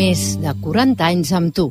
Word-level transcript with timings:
Més 0.00 0.20
de 0.40 0.52
40 0.64 1.04
anys 1.04 1.30
amb 1.36 1.52
tu. 1.52 1.66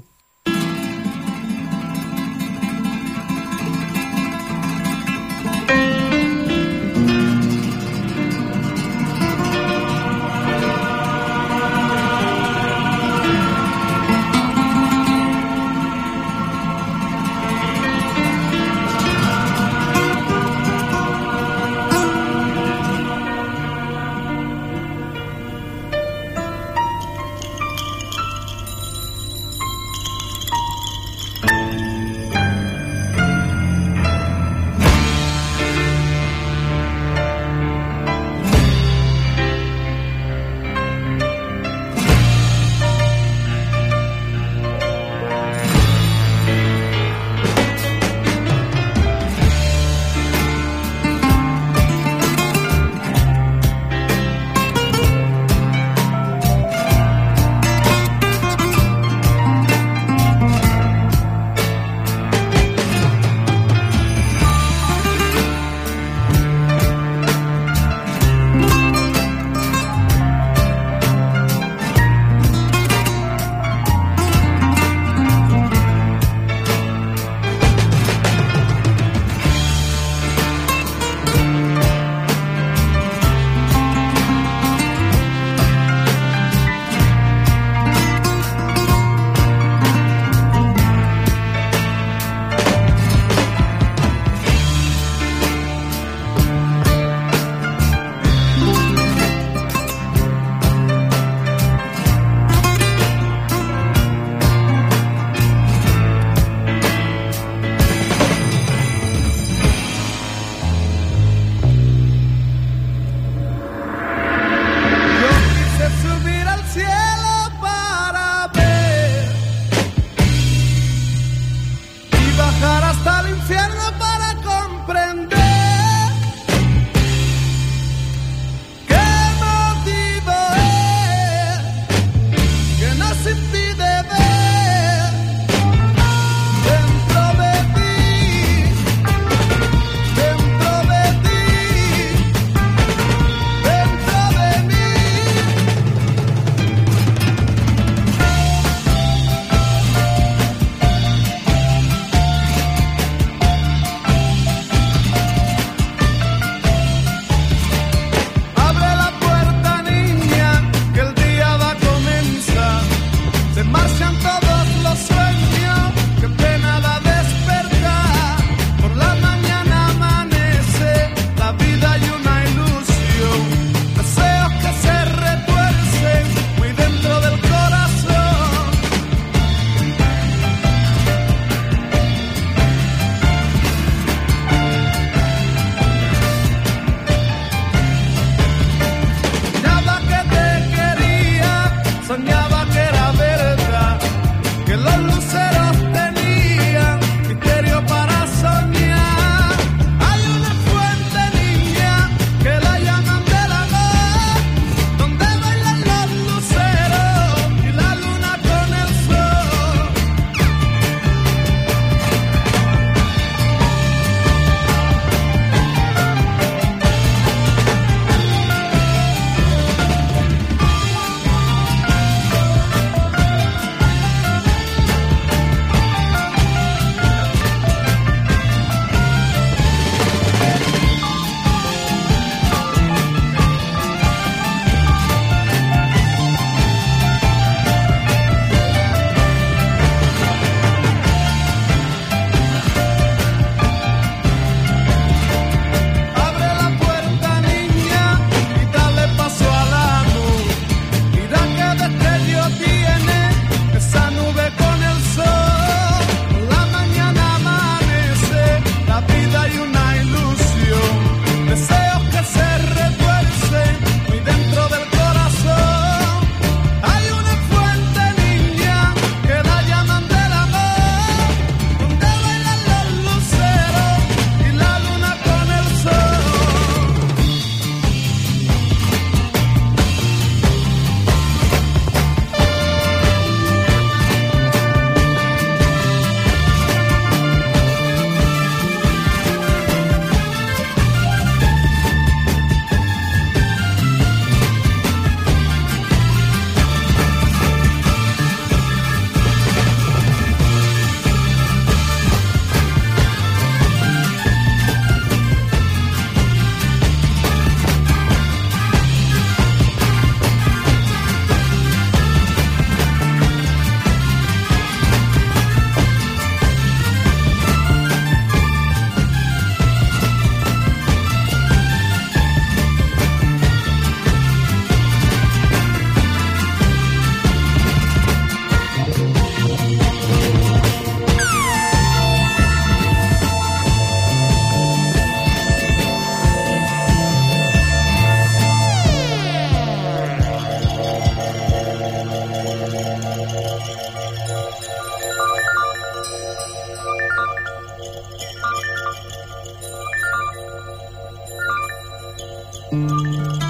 Música 352.71 353.48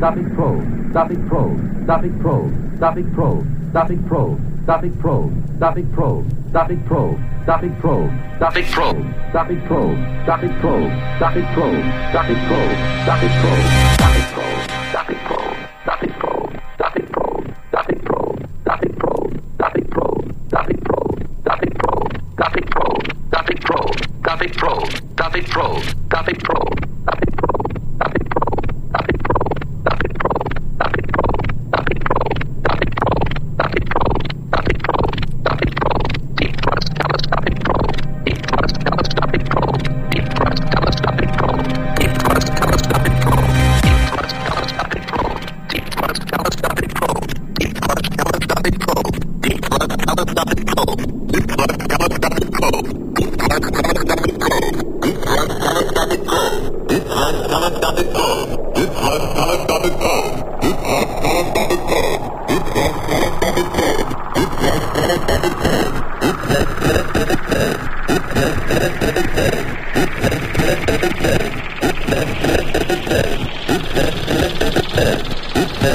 Topic 0.00 0.32
Pro. 0.36 0.62
Topic 0.92 1.18
Pro. 1.28 1.56
Topic 1.86 2.12
Pro. 2.20 2.50
Topic 2.78 3.06
Pro. 3.12 3.42
Topic 3.72 3.98
Pro. 4.06 4.38
Topic 4.66 4.92
Pro. 5.00 5.30
Topic 5.58 5.84
Pro. 5.92 5.92
Topic 5.92 5.92
Pro. 5.92 6.14
Topic 6.52 6.78
Pro. 6.86 7.18
Topic 7.48 7.72
Pro. 7.80 8.06
Topic 8.38 8.74
Pro. 8.74 8.92
Topic 9.32 9.58
Pro. 9.66 9.96
Topic 10.26 10.52
Pro. 10.60 10.78
Topic 11.18 11.44
Pro. 11.54 11.70
Topic 12.12 12.38
Pro. 12.46 12.62
Topic 13.06 13.32
Pro. 13.40 14.17